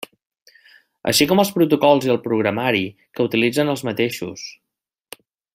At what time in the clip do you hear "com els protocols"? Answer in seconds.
1.31-2.09